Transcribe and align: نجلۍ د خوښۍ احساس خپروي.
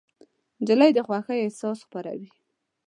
نجلۍ 0.61 0.91
د 0.93 0.99
خوښۍ 1.07 1.39
احساس 1.41 1.77
خپروي. 1.85 2.29